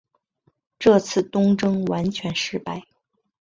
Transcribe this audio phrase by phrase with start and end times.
[0.79, 2.81] 这次东征完全失败。